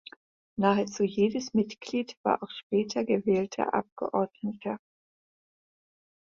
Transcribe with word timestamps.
Nahezu 0.57 1.03
jedes 1.03 1.53
Mitglied 1.53 2.17
war 2.23 2.41
auch 2.41 2.49
später 2.49 3.05
gewählter 3.05 3.75
Abgeordneter. 3.75 4.79